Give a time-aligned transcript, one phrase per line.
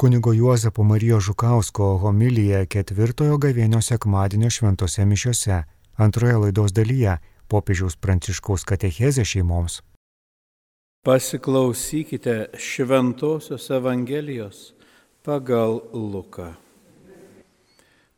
[0.00, 5.58] Kunigo Juozapo Marijos Žukausko homilija ketvirtojo gavėnio sekmadienio šventose mišiose.
[6.00, 7.18] Antroje laidos dalyje
[7.52, 9.82] popiežiaus pranciškaus katechezė šeimoms.
[11.04, 14.62] Pasiklausykite Šventojios Evangelijos
[15.20, 16.48] pagal Luką.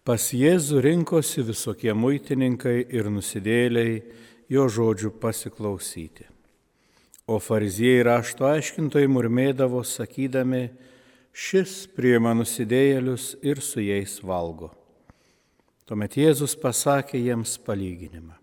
[0.07, 3.99] Pas Jėzų rinkosi visokie muitininkai ir nusidėliai
[4.55, 6.31] jo žodžių pasiklausyti.
[7.27, 10.69] O fariziejai rašto aiškintojai murmėdavo sakydami,
[11.33, 14.71] šis priima nusidėjėlius ir su jais valgo.
[15.89, 18.37] Tuomet Jėzus pasakė jiems palyginimą.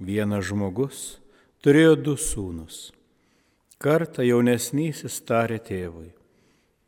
[0.00, 1.20] Vienas žmogus
[1.60, 2.88] turėjo du sūnus.
[3.80, 6.10] Kartą jaunesnysis tarė tėvui,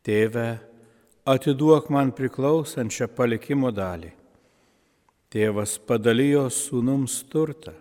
[0.04, 0.60] tėve,
[1.28, 4.10] atiduok man priklausančią palikimo dalį.
[5.32, 7.72] Tėvas padalijo sūnums turtą.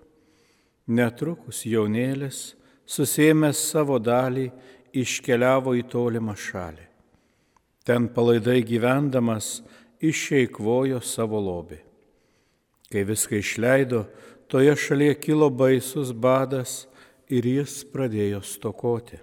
[0.88, 2.54] Netrukus jaunėlis,
[2.88, 4.48] susėmęs savo dalį,
[4.96, 6.91] iškeliavo į tolimą šalį.
[7.84, 9.62] Ten palaidai gyvendamas
[10.02, 11.80] išeikvojo savo lobį.
[12.92, 14.06] Kai viską išleido,
[14.52, 16.86] toje šalyje kilo baisus badas
[17.32, 19.22] ir jis pradėjo stokoti.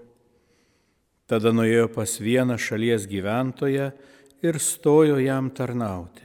[1.28, 3.90] Tada nuėjo pas vieną šalies gyventoją
[4.40, 6.24] ir stojo jam tarnauti.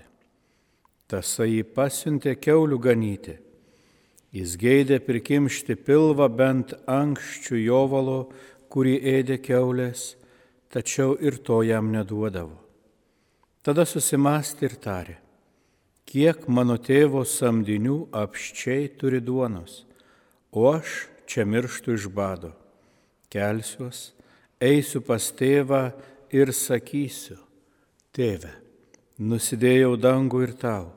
[1.11, 3.36] Tasai jį pasiuntė keulių ganyti.
[4.34, 8.20] Jis geidė prikimšti pilvą bent ankščių jovalo,
[8.73, 10.16] kurį ėdė keulės,
[10.74, 12.58] tačiau ir to jam neduodavo.
[13.64, 15.18] Tada susimastė ir tarė
[16.14, 19.84] kiek mano tėvo samdinių apščiai turi duonos,
[20.52, 22.52] o aš čia mirštu iš bado.
[23.34, 24.12] Kelsiuos,
[24.62, 25.88] eisiu pas tėvą
[26.30, 27.40] ir sakysiu,
[28.14, 28.52] tėve,
[29.18, 30.92] nusidėjau dangų ir tau,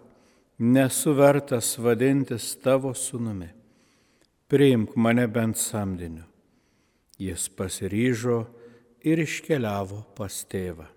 [0.60, 3.48] nesu vertas vadintis tavo sunumi,
[4.52, 6.26] priimk mane bent samdiniu.
[7.16, 8.42] Jis pasiryžo
[9.06, 10.88] ir iškeliavo pas tėvą.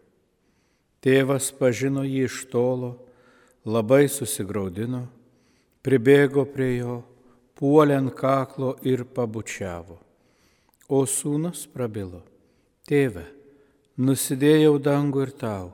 [0.99, 2.95] Tėvas pažino jį iš tolo,
[3.63, 5.05] labai susigaudino,
[5.85, 6.99] pribėgo prie jo,
[7.59, 9.99] puolė ant kaklo ir pabučiavo.
[10.89, 12.23] O sūnus prabilo,
[12.89, 13.27] tėve,
[14.01, 15.69] nusidėjau dangų ir tau,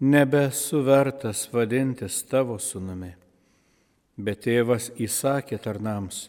[0.00, 3.10] nebesu vertas vadintis tavo sūnumi.
[4.14, 6.28] Bet tėvas įsakė tarnams,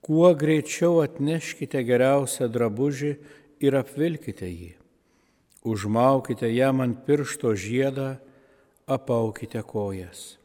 [0.00, 3.12] kuo greičiau atneškite geriausią drabužį
[3.60, 4.77] ir apvilkite jį.
[5.64, 8.16] Užmaukite jam ant piršto žiedą
[8.86, 10.38] apaukite kojas.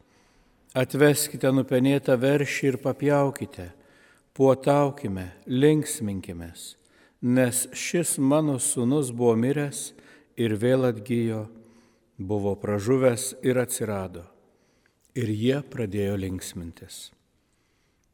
[0.74, 3.68] Atveskite nupenėtą veršį ir papjaukite,
[4.34, 6.74] puotaukime, linksminkimės,
[7.22, 9.92] nes šis mano sunus buvo miręs
[10.34, 11.46] ir vėl atgyjo,
[12.18, 14.26] buvo pražuvęs ir atsirado.
[15.14, 17.12] Ir jie pradėjo linksmintis.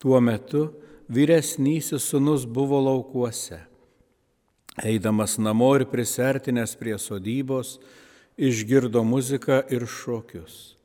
[0.03, 0.65] Tuo metu
[1.07, 3.68] vyresnysis sunus buvo laukuose.
[4.83, 7.77] Eidamas namo ir prisertinęs prie sodybos,
[8.39, 10.75] išgirdo muziką ir šokius.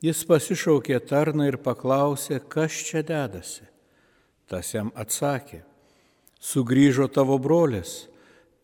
[0.00, 3.66] Jis pasišaukė tarną ir paklausė, kas čia dedasi.
[4.48, 5.60] Tas jam atsakė,
[6.40, 8.08] sugrįžo tavo brolis,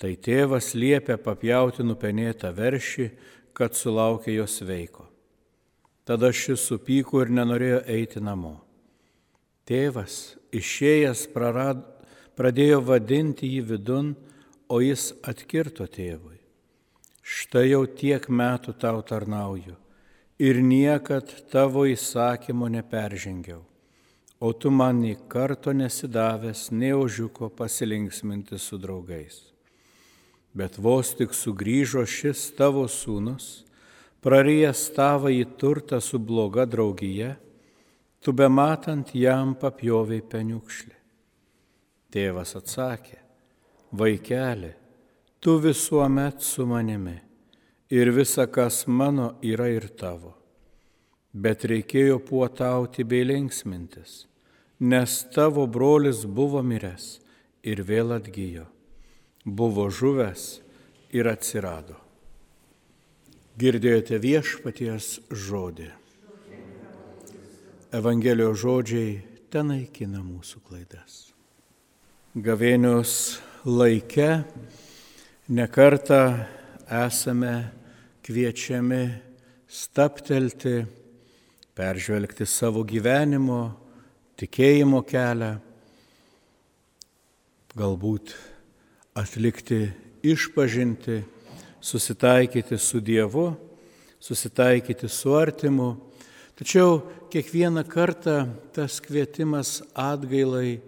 [0.01, 3.11] tai tėvas liepė papjauti nupenėtą veršį,
[3.57, 5.05] kad sulaukė jos veiko.
[6.09, 8.61] Tada šis supyko ir nenorėjo eiti namo.
[9.67, 11.83] Tėvas, išėjęs, prarad,
[12.39, 14.13] pradėjo vadinti jį vidun,
[14.69, 16.39] o jis atkirto tėvui.
[17.27, 19.75] Štai jau tiek metų tau tarnauju
[20.39, 23.63] ir niekad tavo įsakymo neperžengiau,
[24.39, 29.41] o tu man nei karto nesidavęs, nei ožiuko pasilinksminti su draugais.
[30.57, 33.67] Bet vos tik sugrįžo šis tavo sūnus,
[34.25, 37.35] prarijęs tavą į turtą su bloga draugija,
[38.21, 40.95] tu be matant jam papjoviai peniukšlį.
[42.13, 43.26] Tėvas atsakė,
[43.93, 44.73] vaikeli,
[45.41, 47.21] tu visuomet su manimi
[47.91, 50.35] ir visa, kas mano, yra ir tavo.
[51.33, 54.25] Bet reikėjo puotauti bei linksmintis,
[54.81, 57.19] nes tavo brolis buvo miręs
[57.63, 58.65] ir vėl atgyjo,
[59.45, 60.47] buvo žuvęs
[61.13, 62.01] ir atsirado.
[63.57, 65.91] Girdėjote viešpaties žodį.
[67.97, 69.13] Evangelijos žodžiai
[69.53, 71.31] ten naikina mūsų klaidas.
[72.37, 74.45] Gavėnios laike
[75.47, 76.43] Nekartą
[76.91, 77.71] esame
[78.23, 79.05] kviečiami
[79.71, 80.81] staptelti,
[81.71, 83.61] peržvelgti savo gyvenimo,
[84.39, 85.53] tikėjimo kelią,
[87.79, 88.35] galbūt
[89.23, 89.79] atlikti
[90.27, 91.21] išpažinti,
[91.79, 93.53] susitaikyti su Dievu,
[94.19, 95.93] susitaikyti su artimu.
[96.59, 100.81] Tačiau kiekvieną kartą tas kvietimas atgailai,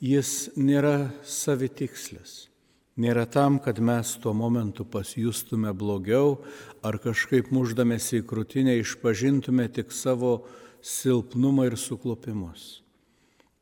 [0.00, 2.46] jis nėra savitikslis
[2.96, 6.38] Nėra tam, kad mes tuo momentu pasijustume blogiau
[6.80, 10.46] ar kažkaip muždamėsi į krūtinę išpažintume tik savo
[10.80, 12.80] silpnumą ir suklopimus.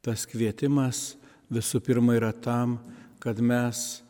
[0.07, 1.17] Tas kvietimas
[1.51, 2.79] visų pirma yra tam,
[3.19, 4.05] kad mes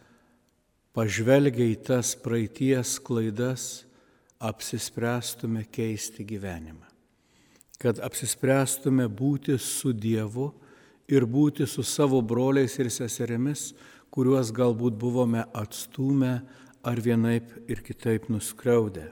[0.92, 3.86] pažvelgia į tas praeities klaidas,
[4.44, 6.84] apsispręstume keisti gyvenimą.
[7.80, 10.50] Kad apsispręstume būti su Dievu
[11.08, 13.72] ir būti su savo broliais ir seserimis,
[14.14, 16.38] kuriuos galbūt buvome atstumę
[16.84, 19.10] ar vienaip ir kitaip nuskriaudę.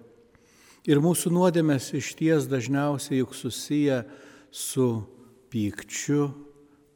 [0.87, 4.03] Ir mūsų nuodėmės iš ties dažniausiai juk susiję
[4.51, 5.05] su
[5.53, 6.33] pykčiu,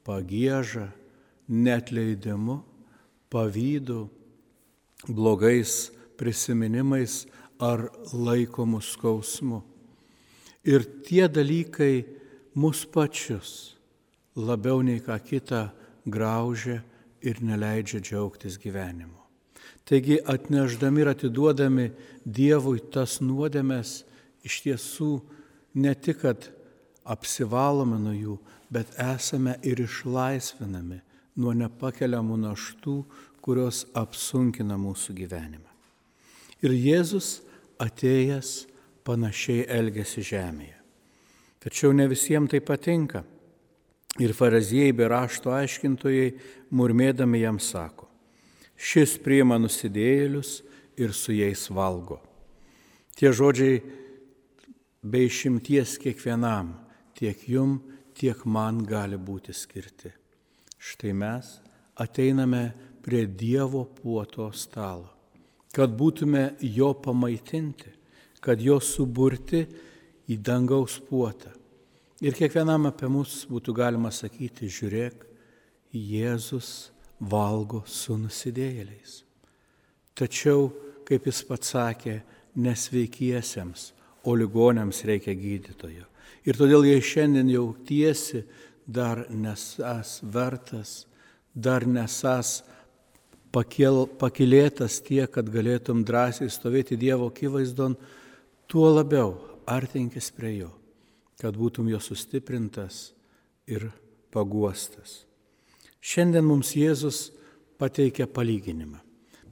[0.07, 0.89] pagėža,
[1.47, 2.61] netleidimu,
[3.31, 4.09] pavydu,
[5.07, 7.25] blogais prisiminimais
[7.63, 9.63] ar laikomų skausmu.
[10.67, 12.07] Ir tie dalykai
[12.59, 13.76] mus pačius
[14.37, 15.69] labiau nei ką kitą
[16.07, 16.83] graužia
[17.25, 19.17] ir neleidžia džiaugtis gyvenimu.
[19.87, 21.91] Taigi atneždami ir atiduodami
[22.27, 24.03] Dievui tas nuodėmės
[24.47, 25.11] iš tiesų
[25.79, 26.49] ne tik, kad
[27.07, 28.37] apsivalome nuo jų,
[28.71, 30.99] bet esame ir išlaisvinami
[31.39, 32.97] nuo nepakeliamų naštų,
[33.39, 35.71] kurios apsunkina mūsų gyvenimą.
[36.67, 37.45] Ir Jėzus
[37.79, 38.67] atėjęs
[39.07, 40.75] panašiai elgesi žemėje.
[41.63, 43.23] Tačiau ne visiems tai patinka.
[44.23, 46.31] Ir faraziejai bei rašto aiškintojai
[46.73, 48.09] murmėdami jam sako,
[48.77, 50.63] šis priima nusidėjėlius
[50.97, 52.23] ir su jais valgo.
[53.17, 53.83] Tie žodžiai
[55.05, 56.73] be išimties kiekvienam,
[57.17, 57.79] tiek jum,
[58.17, 60.13] tiek man gali būti skirti.
[60.77, 61.59] Štai mes
[62.01, 62.63] ateiname
[63.05, 65.13] prie Dievo puoto stalo,
[65.73, 67.93] kad būtume jo pamaitinti,
[68.41, 69.65] kad jo suburti
[70.29, 71.53] į dangaus puotą.
[72.25, 75.25] Ir kiekvienam apie mus būtų galima sakyti, žiūrėk,
[75.97, 76.91] Jėzus
[77.21, 79.23] valgo su nusidėjėliais.
[80.17, 80.71] Tačiau,
[81.09, 82.21] kaip jis pats sakė,
[82.57, 83.91] nesveikiesiems,
[84.25, 86.07] o ligonėms reikia gydytojo.
[86.49, 88.45] Ir todėl jei šiandien jau tiesi,
[88.87, 91.05] dar nesas vertas,
[91.53, 92.63] dar nesas
[93.53, 97.97] pakel, pakilėtas tiek, kad galėtum drąsiai stovėti Dievo akivaizdon,
[98.71, 99.35] tuo labiau
[99.67, 100.71] artinkis prie jo,
[101.41, 103.11] kad būtum jo sustiprintas
[103.69, 103.89] ir
[104.35, 105.25] paguostas.
[106.01, 107.31] Šiandien mums Jėzus
[107.81, 109.01] pateikia palyginimą.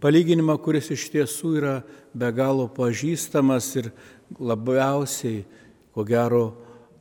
[0.00, 1.74] Palyginimą, kuris iš tiesų yra
[2.14, 3.90] be galo pažįstamas ir
[4.38, 5.44] labiausiai,
[5.94, 6.44] ko gero,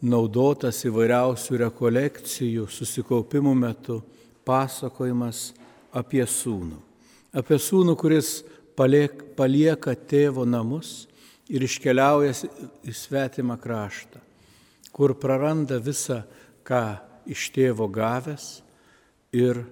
[0.03, 4.01] naudotas įvairiausių rekolekcijų, susikaupimų metu,
[4.47, 5.51] pasakojimas
[5.95, 6.81] apie sūnų
[7.33, 8.41] apie sūnų, kuris
[8.77, 11.07] paliek, palieka tėvo namus
[11.51, 12.35] ir iškeliauja
[12.85, 14.21] į svetimą kraštą,
[14.94, 16.22] kur praranda visą,
[16.63, 16.84] ką
[17.28, 18.62] iš tėvo gavęs
[19.36, 19.63] ir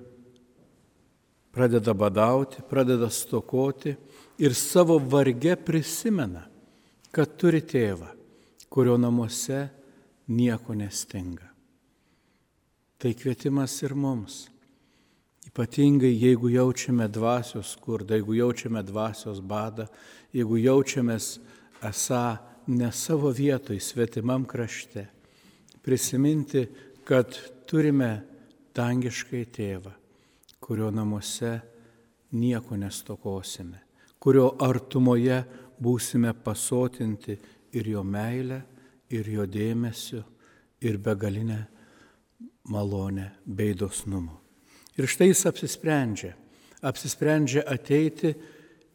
[1.54, 3.96] pradeda badauti, pradeda stokoti
[4.42, 6.48] ir savo varge prisimena,
[7.12, 8.10] kad turi tėvą,
[8.72, 9.68] kurio namuose
[10.32, 11.48] nieko nestinga.
[13.02, 14.46] Tai kvietimas ir mums
[15.52, 19.88] Ypatingai jeigu jaučiame dvasios skurdą, jeigu jaučiame dvasios badą,
[20.32, 21.40] jeigu jaučiamės
[21.84, 25.08] esą ne savo vietoj, svetimam krašte.
[25.82, 26.68] Prisiminti,
[27.04, 27.34] kad
[27.66, 28.22] turime
[28.76, 29.92] dangiškai tėvą,
[30.62, 31.60] kurio namuose
[32.38, 33.82] nieko nestokosime,
[34.20, 35.42] kurio artumoje
[35.82, 37.38] būsime pasotinti
[37.74, 38.62] ir jo meilę,
[39.12, 40.22] ir jo dėmesio,
[40.82, 41.66] ir begalinę
[42.70, 44.38] malonę bei dosnumu.
[44.98, 46.36] Ir štai jis apsisprendžia.
[46.82, 48.34] Apsisprendžia ateiti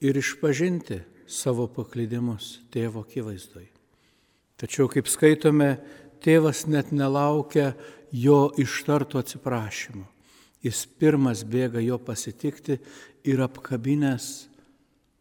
[0.02, 3.66] ir išpažinti savo paklydimus tėvo akivaizdoj.
[4.56, 5.76] Tačiau, kaip skaitome,
[6.24, 7.74] tėvas net nelaukia
[8.12, 10.06] jo ištarto atsiprašymo.
[10.64, 12.78] Jis pirmas bėga jo pasitikti
[13.28, 14.46] ir apkabinės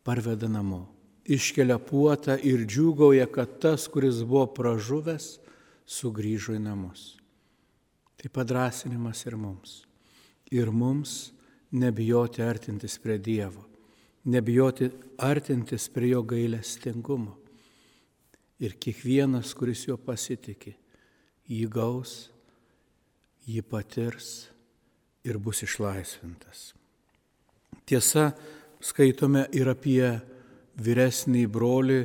[0.07, 0.85] parveda namo.
[1.25, 5.35] Iškelia puotą ir džiūgauja, kad tas, kuris buvo pražuvęs,
[5.85, 7.15] sugrįžo į namus.
[8.15, 9.81] Tai padrasinimas ir mums
[10.51, 11.31] ir mums
[11.71, 13.65] nebijoti artintis prie Dievo,
[14.25, 17.35] nebijoti artintis prie Jo gailestingumo.
[18.59, 20.75] Ir kiekvienas, kuris jo pasitikė,
[21.51, 22.29] jį gaus,
[23.45, 24.47] jį patirs
[25.27, 26.71] ir bus išlaisvintas.
[27.85, 28.31] Tiesa,
[28.79, 30.07] skaitome ir apie
[30.79, 31.99] vyresnį brolį,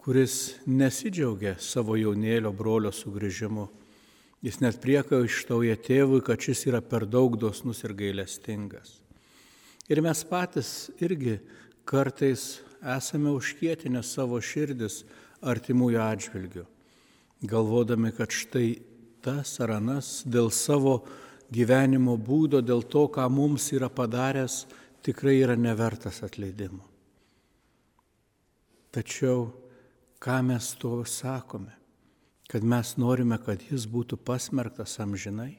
[0.00, 3.68] kuris nesidžiaugia savo jaunėlio brolio sugrįžimu
[4.42, 8.96] Jis net priekaištauja tėvui, kad šis yra per daug dosnus ir gailestingas.
[9.92, 11.36] Ir mes patys irgi
[11.84, 15.02] kartais esame užkietinę savo širdis
[15.44, 16.62] artimųjų atžvilgių,
[17.44, 18.80] galvodami, kad štai
[19.22, 21.02] tas ar anas dėl savo
[21.52, 24.64] gyvenimo būdo, dėl to, ką mums yra padaręs,
[25.04, 26.86] tikrai yra nevertas atleidimo.
[28.92, 29.50] Tačiau
[30.22, 31.72] ką mes to sakome?
[32.48, 35.54] Kad mes norime, kad jis būtų pasmerktas amžinai?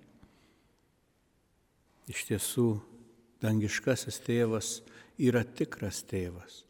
[2.12, 2.68] Iš tiesų,
[3.44, 4.78] dangiškasis tėvas
[5.20, 6.64] yra tikras tėvas.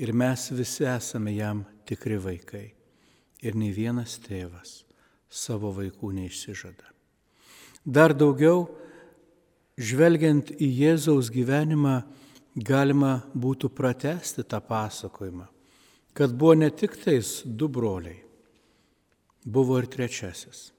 [0.00, 2.68] Ir mes visi esame jam tikri vaikai.
[3.40, 4.82] Ir nei vienas tėvas
[5.30, 6.90] savo vaikų neišsižada.
[7.86, 8.66] Dar daugiau,
[9.80, 12.02] žvelgiant į Jėzaus gyvenimą,
[12.56, 15.46] galima būtų pratesti tą pasakojimą,
[16.12, 18.18] kad buvo ne tik tais du broliai,
[19.44, 20.70] buvo ir trečiasis.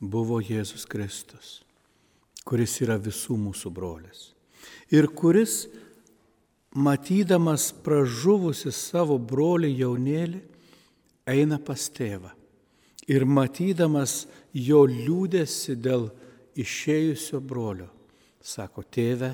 [0.00, 1.58] Buvo Jėzus Kristus,
[2.46, 4.30] kuris yra visų mūsų brolis.
[4.90, 5.68] Ir kuris,
[6.74, 10.42] matydamas pražuvusi savo brolį jaunėlį,
[11.30, 12.34] eina pas tėvą
[13.10, 16.08] ir matydamas jo liūdėsi dėl
[16.60, 17.88] išėjusio brolio,
[18.42, 19.32] sako, tėve,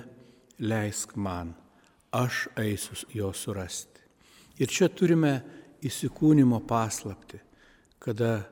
[0.65, 1.53] leisk man,
[2.15, 4.01] aš eisiu jo surasti.
[4.57, 5.35] Ir čia turime
[5.85, 7.41] įsikūnymo paslapti,
[8.01, 8.47] kada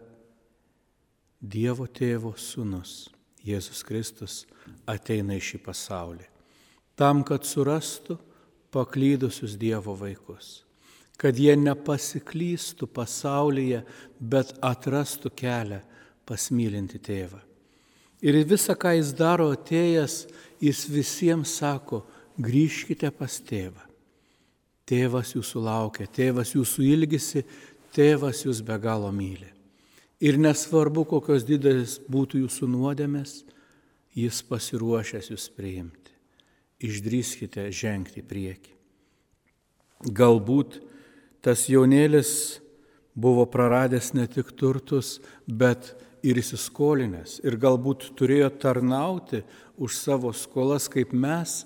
[1.44, 3.13] Dievo tėvo sūnus
[3.44, 4.42] Jėzus Kristus
[4.88, 6.28] ateina į šį pasaulį,
[6.96, 8.18] tam, kad surastų
[8.72, 10.64] paklydusius Dievo vaikus
[11.20, 13.82] kad jie nepasiklystų pasaulyje,
[14.18, 15.80] bet atrastų kelią
[16.26, 17.40] pas mylinti tėvą.
[18.24, 20.24] Ir visą, ką jis daro atėjęs,
[20.62, 22.02] jis visiems sako,
[22.40, 23.84] grįžkite pas tėvą.
[24.88, 27.44] Tėvas jūsų laukia, tėvas jūsų ilgisi,
[27.94, 29.53] tėvas jūs be galo myli.
[30.22, 33.42] Ir nesvarbu, kokios didelis būtų jūsų nuodėmės,
[34.14, 36.12] jis pasiruošęs jūs priimti.
[36.84, 38.74] Išdrįskite žengti į priekį.
[40.14, 40.78] Galbūt
[41.44, 42.60] tas jaunėlis
[43.14, 45.94] buvo praradęs ne tik turtus, bet
[46.24, 49.42] ir įsiskolinęs ir galbūt turėjo tarnauti
[49.76, 51.62] už savo skolas, kaip mes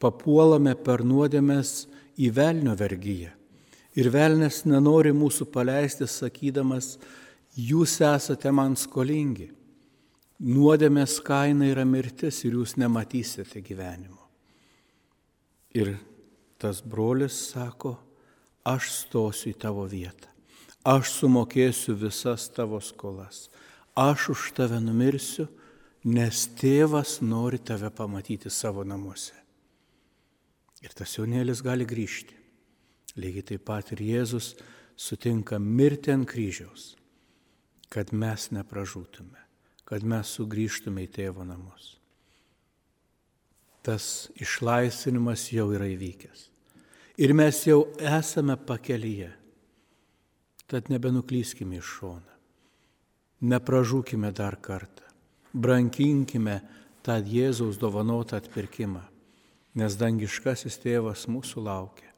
[0.00, 1.86] papuolame per nuodėmės
[2.20, 3.32] į velnio vergyją.
[3.98, 6.94] Ir velnės nenori mūsų paleisti, sakydamas,
[7.56, 9.50] jūs esate man skolingi.
[10.40, 14.22] Nuodėmės kaina yra mirtis ir jūs nematysite gyvenimo.
[15.76, 15.98] Ir
[16.58, 17.98] tas brolis sako,
[18.64, 20.28] aš stosiu į tavo vietą,
[20.84, 23.48] aš sumokėsiu visas tavo skolas,
[23.96, 25.46] aš už tave numirsiu,
[26.04, 29.36] nes tėvas nori tave pamatyti savo namuose.
[30.80, 32.36] Ir tas jaunėlis gali grįžti.
[33.20, 34.54] Lygiai taip pat ir Jėzus
[34.96, 36.94] sutinka mirti ant kryžiaus,
[37.90, 39.40] kad mes nepražūtume,
[39.84, 41.96] kad mes sugrįžtume į tėvo namus.
[43.82, 46.50] Tas išlaisvinimas jau yra įvykęs
[47.20, 49.30] ir mes jau esame pakelyje.
[50.70, 52.36] Tad nebenuklyskime iš šoną.
[53.50, 55.04] Nepražūkime dar kartą.
[55.52, 56.60] Brankinkime
[57.02, 59.02] tą Jėzaus dovanotą atpirkimą,
[59.74, 62.12] nes dangiškasis tėvas mūsų laukia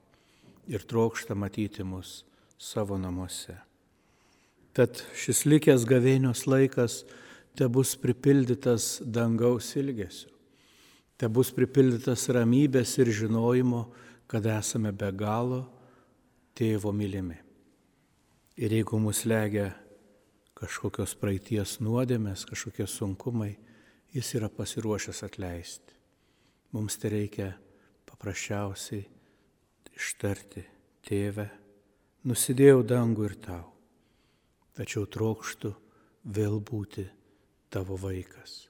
[0.69, 2.23] ir trokšta matyti mus
[2.59, 3.57] savo namuose.
[4.73, 7.03] Tad šis likęs gavėnios laikas
[7.57, 10.31] te bus pripildytas dangaus ilgesiu,
[11.21, 13.85] te bus pripildytas ramybės ir žinojimo,
[14.27, 15.67] kad esame be galo
[16.57, 17.37] tėvo mylimi.
[18.57, 19.71] Ir jeigu mus legia
[20.57, 23.53] kažkokios praeities nuodėmės, kažkokie sunkumai,
[24.13, 25.97] jis yra pasiruošęs atleisti.
[26.73, 27.51] Mums tai reikia
[28.09, 29.05] paprasčiausiai
[29.93, 30.65] ištarti,
[31.05, 31.49] tėve,
[32.29, 33.65] nusidėjau dangų ir tau,
[34.79, 35.75] tačiau trokštų
[36.33, 37.07] vėl būti
[37.73, 38.67] tavo vaikas,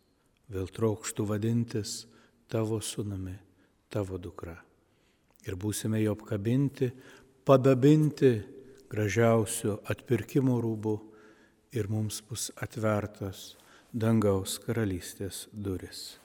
[0.49, 2.02] vėl trokštų vadintis
[2.50, 3.37] tavo sunami,
[3.90, 4.59] tavo dukra
[5.47, 6.90] ir būsime jo apkabinti,
[7.47, 8.32] padabinti
[8.92, 10.97] gražiausių atpirkimo rūbų
[11.78, 13.52] ir mums bus atvertos
[13.92, 16.22] dangaus karalystės duris.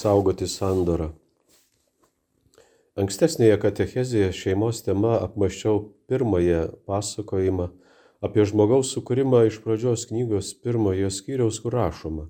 [0.00, 1.10] Išsaugoti sandorą.
[2.96, 7.66] Ankstesnėje katechezėje šeimos tema apmaščiau pirmąją pasakojimą
[8.24, 12.26] apie žmogaus sukūrimą iš pradžios knygos pirmojo skyriaus, kur rašoma.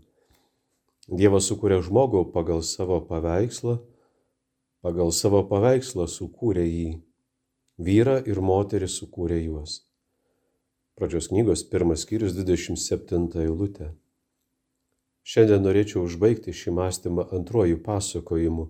[1.06, 3.78] Dievas sukūrė žmogų pagal savo paveikslą,
[4.82, 6.90] pagal savo paveikslą sukūrė jį,
[7.78, 9.84] vyrą ir moterį sukūrė juos.
[10.98, 13.94] Pradžios knygos pirmas skyrius 27 eilutė.
[15.30, 18.64] Šiandien norėčiau užbaigti šį mąstymą antrojų pasakojimu,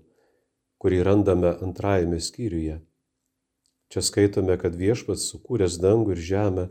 [0.83, 2.75] kurį randame antrajame skyriuje.
[3.91, 6.67] Čia skaitome, kad viešpats sukūręs dangų ir žemę,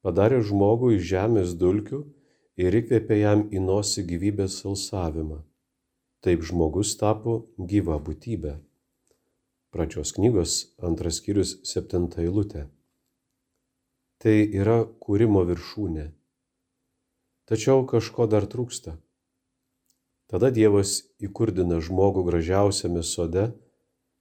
[0.00, 2.00] padarė žmogų iš žemės dulkių
[2.64, 5.42] ir įkvėpė jam į nosį gyvybės salsavimą.
[6.24, 8.56] Taip žmogus tapo gyva būtybė.
[9.76, 12.70] Pradžios knygos antras skyrius septinta eilutė.
[14.24, 16.14] Tai yra kūrimo viršūnė
[17.46, 18.96] Tačiau kažko dar trūksta.
[20.26, 23.52] Tada Dievas įkurdina žmogų gražiausiame sode,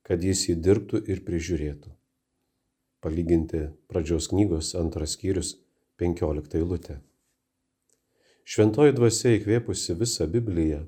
[0.05, 1.89] kad jis jį dirbtų ir prižiūrėtų.
[3.01, 5.55] Palyginti pradžios knygos antras skyrius
[5.97, 6.99] 15 eilutė.
[8.45, 10.83] Šventoji dvasia įkvėpusi visą Bibliją,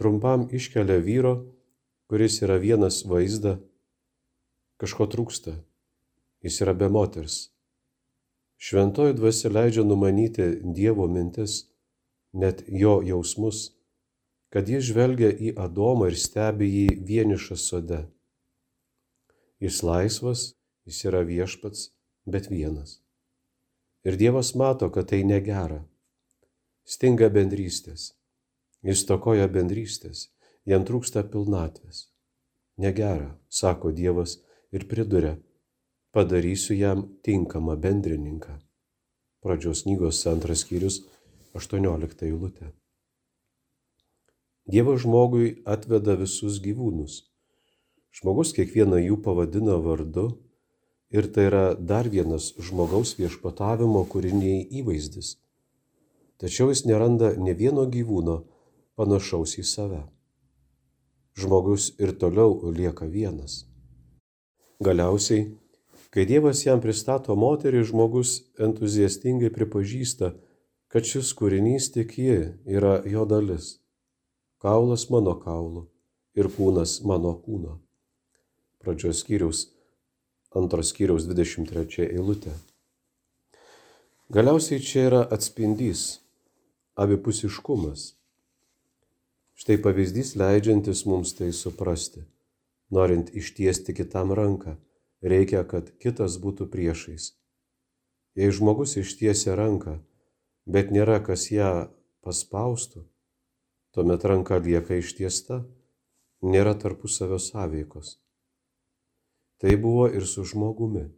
[0.00, 1.34] trumpam iškelia vyro,
[2.08, 3.58] kuris yra vienas vaizdą,
[4.80, 5.58] kažko trūksta,
[6.40, 7.50] jis yra be moters,
[8.58, 11.68] Šventoji dvasia leidžia numanyti Dievo mintis,
[12.32, 13.68] net jo jausmus,
[14.50, 18.00] kad jis žvelgia į Adomą ir stebi jį vienišą sode.
[19.62, 20.42] Jis laisvas,
[20.86, 21.90] jis yra viešpats,
[22.26, 22.98] bet vienas.
[24.06, 25.82] Ir Dievas mato, kad tai negera.
[26.86, 28.12] Stinga bendrystės.
[28.82, 30.28] Jis tokoja bendrystės,
[30.66, 32.06] jam trūksta pilnatvės.
[32.78, 34.38] Negera, sako Dievas
[34.72, 35.34] ir priduria,
[36.18, 38.58] padarysiu jam tinkamą bendrininką.
[39.42, 40.96] Pradžios knygos antras skyrius
[41.54, 42.72] 18 eilutė.
[44.66, 47.20] Dievas žmogui atveda visus gyvūnus.
[48.18, 50.24] Žmogus kiekvieną jų pavadina vardu
[51.14, 55.36] ir tai yra dar vienas žmogaus viešpatavimo kūriniai įvaizdis.
[56.42, 58.40] Tačiau jis neranda ne vieno gyvūno
[58.98, 60.02] panašaus į save.
[61.38, 63.62] Žmogus ir toliau lieka vienas.
[64.82, 65.46] Galiausiai
[66.08, 70.30] Kai Dievas jam pristato moterį, žmogus entuziastingai pripažįsta,
[70.88, 73.74] kad šis kūrinys tik ji yra jo dalis.
[74.64, 75.84] Kaulas mano kaulų
[76.38, 77.76] ir kūnas mano kūno.
[78.80, 79.66] Pradžios skyriaus,
[80.56, 82.56] antros skyriaus 23 eilutė.
[84.32, 86.22] Galiausiai čia yra atspindys,
[86.96, 88.14] abipusiškumas.
[89.60, 92.24] Štai pavyzdys leidžiantis mums tai suprasti,
[92.88, 94.78] norint ištiesti kitam ranką
[95.22, 97.34] reikia, kad kitas būtų priešais.
[98.38, 99.98] Jei žmogus ištiesia ranką,
[100.66, 101.90] bet nėra kas ją
[102.22, 103.04] paspaustų,
[103.94, 105.64] tuomet ranka lieka ištiesta,
[106.42, 108.18] nėra tarpusavio sąveikos.
[109.58, 111.08] Tai buvo ir su žmogumi.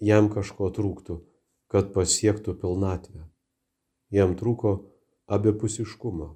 [0.00, 1.18] Jam kažko trūktų,
[1.68, 3.26] kad pasiektų pilnatvę.
[4.14, 4.78] Jam trūko
[5.28, 6.30] abipusiškumo.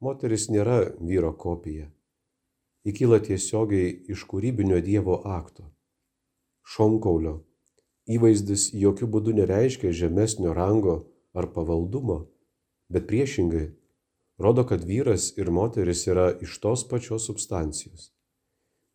[0.00, 1.90] Moteris nėra vyro kopija
[2.88, 5.68] įkyla tiesiogiai iš kūrybinio Dievo akto.
[6.66, 7.42] Šonkaulio
[8.10, 10.96] įvaizdis jokių būdų nereiškia žemesnio rango
[11.34, 12.26] ar pavaldumo,
[12.90, 13.70] bet priešingai
[14.42, 18.10] rodo, kad vyras ir moteris yra iš tos pačios substancijos.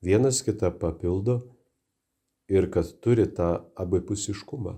[0.03, 1.39] Vienas kitą papildo
[2.51, 4.77] ir kad turi tą abipusiškumą.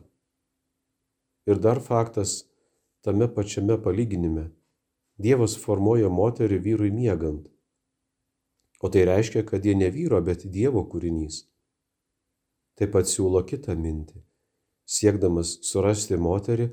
[1.49, 2.45] Ir dar faktas
[3.01, 4.49] tame pačiame palyginime.
[5.19, 7.49] Dievas formuoja moterį vyrui miegant
[8.79, 11.43] O tai reiškia, kad jie ne vyro, bet Dievo kūrinys.
[12.79, 14.21] Taip pat siūlo kitą mintį.
[14.89, 16.69] Siekdamas surasti moterį,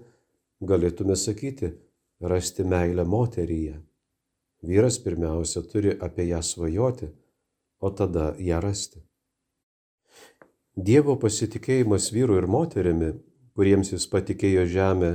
[0.62, 1.72] galėtume sakyti,
[2.22, 3.80] rasti meilę moteryje.
[4.62, 7.10] Vyras pirmiausia turi apie ją svajoti,
[7.82, 9.02] o tada ją rasti.
[10.76, 13.16] Dievo pasitikėjimas vyru ir moterimi,
[13.58, 15.12] kuriems jis patikėjo žemę,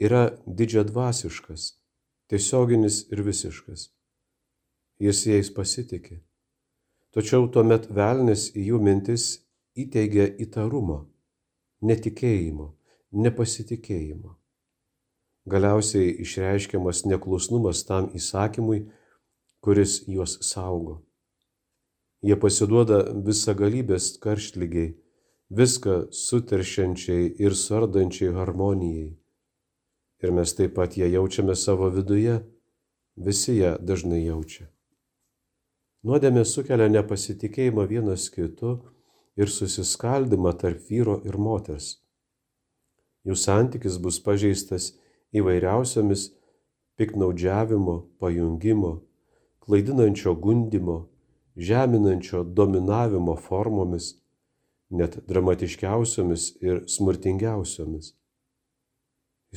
[0.00, 1.68] yra didžiadvasiškas,
[2.32, 3.90] tiesioginis ir visiškas
[5.00, 6.20] jis jais pasitikė.
[7.14, 9.26] Tačiau tuomet velnis į jų mintis
[9.78, 11.04] įteigia įtarumo,
[11.82, 12.72] netikėjimo,
[13.14, 14.34] nepasitikėjimo.
[15.46, 18.86] Galiausiai išreiškiamas neklusnumas tam įsakymui,
[19.60, 21.02] kuris juos saugo.
[22.24, 24.94] Jie pasiduoda visagalybės karštlygiai,
[25.52, 29.10] viską suteršiančiai ir sardančiai harmonijai.
[30.24, 32.38] Ir mes taip pat ją jaučiame savo viduje,
[33.16, 34.73] visi ją dažnai jaučia.
[36.04, 38.74] Nuodėmė sukelia nepasitikėjimą vienas kitu
[39.40, 41.94] ir susiskaldimą tarp vyro ir moters.
[43.24, 44.90] Jų santykis bus pažeistas
[45.32, 46.26] įvairiausiamis
[47.00, 48.92] piknaudžiavimo, pajungimo,
[49.64, 50.98] klaidinančio gundimo,
[51.56, 54.12] žeminančio dominavimo formomis,
[54.92, 58.12] net dramatiškiausiomis ir smurtingiausiomis.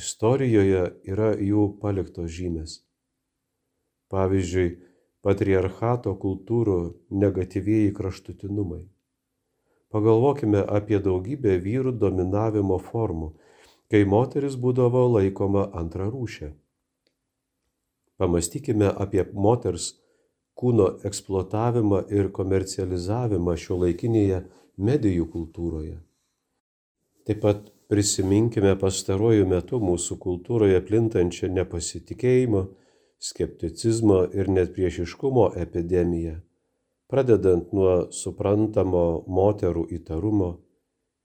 [0.00, 0.82] Istorijoje
[1.12, 2.80] yra jų paliktos žymės.
[4.08, 4.87] Pavyzdžiui,
[5.22, 6.78] patriarchato kultūrų
[7.10, 8.84] negatyvieji kraštutinumai.
[9.88, 13.32] Pagalvokime apie daugybę vyrų dominavimo formų,
[13.88, 16.50] kai moteris būdavo laikoma antrarūšė.
[18.18, 19.94] Pamastykime apie moters
[20.58, 24.42] kūno eksploatavimą ir komercializavimą šio laikinėje
[24.76, 25.96] medijų kultūroje.
[27.28, 32.66] Taip pat prisiminkime pastaruoju metu mūsų kultūroje plintančią nepasitikėjimo,
[33.18, 36.38] skepticizmo ir net priešiškumo epidemiją
[37.08, 39.04] pradedant nuo suprantamo
[39.38, 40.50] moterų įtarumo,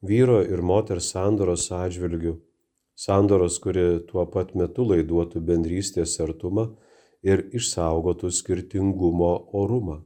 [0.08, 2.38] vyro ir moters sandoros atžvilgių,
[2.96, 6.70] sandoros, kuri tuo pat metu laiduotų bendrystės artumą
[7.24, 10.02] ir išsaugotų skirtingumo orumą.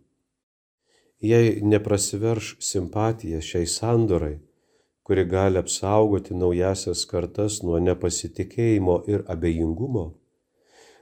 [1.22, 4.36] Jei neprasiverš simpatija šiai sandorai,
[5.06, 10.12] kuri gali apsaugoti naujasias kartas nuo nepasitikėjimo ir abejingumo,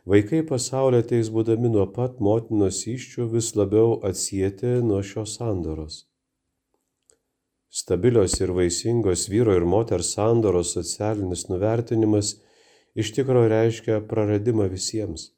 [0.05, 6.03] Vaikai pasaulio ateis būdami nuo pat motinos iščių vis labiau atsijėti nuo šios sandoros.
[7.73, 12.35] Stabilios ir vaisingos vyro ir moters sandoros socialinis nuvertinimas
[12.93, 15.31] iš tikrųjų reiškia praradimą visiems.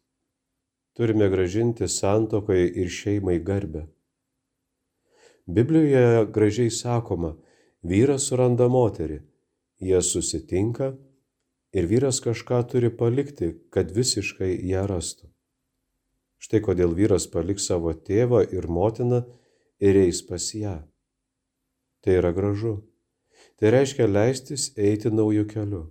[1.00, 3.88] Turime gražinti santokai ir šeimai garbę.
[5.48, 7.38] Biblijoje gražiai sakoma,
[7.88, 9.22] vyras suranda moterį,
[9.80, 10.92] jie susitinka
[11.78, 15.30] ir vyras kažką turi palikti, kad visiškai ją rastų.
[16.42, 19.24] Štai kodėl vyras paliks savo tėvą ir motiną
[19.82, 20.78] ir eis pas ją.
[22.02, 22.78] Tai yra gražu.
[23.58, 25.84] Tai reiškia leistis eiti naujų kelių.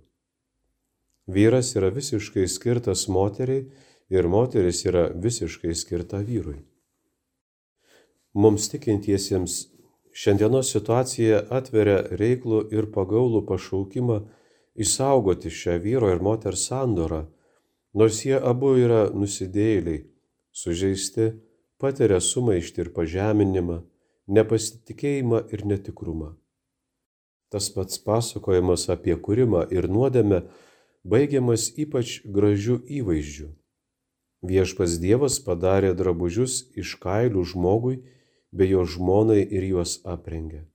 [1.27, 3.65] Vyras yra visiškai skirtas moteriai
[4.09, 6.61] ir moteris yra visiškai skirta vyrui.
[8.33, 9.57] Mums tikintiesiems
[10.15, 14.21] šiandienos situacija atveria reiklų ir pagaulų pašaukimą
[14.77, 17.25] išsaugoti šią vyro ir moters sandorą,
[17.97, 20.05] nors jie abu yra nusidėjėliai,
[20.53, 21.31] sužeisti,
[21.81, 23.81] patiria sumaištį ir pažeminimą,
[24.27, 26.35] nepasitikėjimą ir netikrumą.
[27.51, 30.41] Tas pats pasakojimas apie kūrimą ir nuodėmę
[31.07, 33.49] baigiamas ypač gražių įvaizdžių.
[34.47, 38.01] Viešpas Dievas padarė drabužius iš kailių žmogui
[38.51, 40.67] bei jo žmonai ir juos aprengė.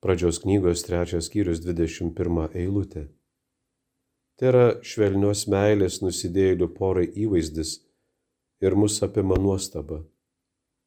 [0.00, 3.02] Pradžios knygos trečias skyrius 21 eilutė.
[4.40, 7.74] Tai yra švelnios meilės nusidėjėlių porai įvaizdis
[8.64, 10.00] ir mus apima nuostaba.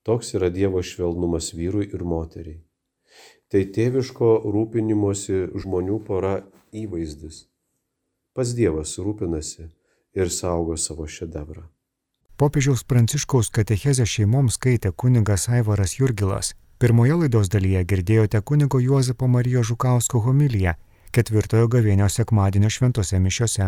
[0.03, 2.63] Toks yra Dievo švelnumas vyrui ir moteriai.
[3.53, 6.33] Tai tėviško rūpinimuosi žmonių pora
[6.73, 7.45] įvaizdis.
[8.33, 9.69] Pas Dievas rūpinasi
[10.17, 11.67] ir saugo savo šedevrą.
[12.41, 19.69] Popiežiaus Pranciškaus katechezę šeimoms skaitė kunigas Aivaras Jurgilas Pirmoje laidos dalyje girdėjote kunigo Juozapo Marijos
[19.69, 20.73] Žukausko homiliją
[21.15, 23.67] ketvirtojo gavėnio sekmadienio šventose mišiose.